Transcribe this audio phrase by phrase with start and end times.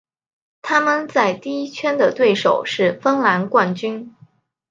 [0.63, 4.15] 他们在第一圈的对手是芬兰冠军。